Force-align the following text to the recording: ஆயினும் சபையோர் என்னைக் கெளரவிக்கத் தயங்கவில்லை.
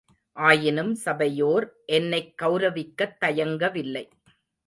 ஆயினும் 0.37 0.95
சபையோர் 0.95 1.65
என்னைக் 1.85 2.33
கெளரவிக்கத் 2.41 3.17
தயங்கவில்லை. 3.25 4.05